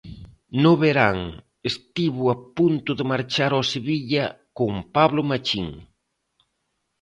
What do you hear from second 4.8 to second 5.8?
Pablo Machín.